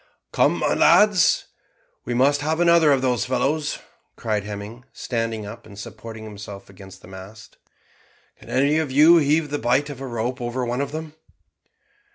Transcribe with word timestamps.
"Come, 0.33 0.57
my 0.57 0.73
lads, 0.73 1.45
we 2.05 2.15
must 2.15 2.41
have 2.41 2.59
another 2.59 2.91
of 2.91 3.03
those 3.03 3.25
fellows," 3.25 3.77
cried 4.15 4.43
Hemming, 4.43 4.83
standing 4.91 5.45
up, 5.45 5.67
and 5.67 5.77
supporting 5.77 6.23
himself 6.23 6.71
against 6.71 7.03
the 7.03 7.07
mast. 7.07 7.57
"Can 8.39 8.49
any 8.49 8.79
of 8.79 8.89
you 8.89 9.17
heave 9.17 9.51
the 9.51 9.59
bight 9.59 9.91
of 9.91 10.01
a 10.01 10.07
rope 10.07 10.41
over 10.41 10.65
one 10.65 10.81
of 10.81 10.91
them?" 10.91 11.13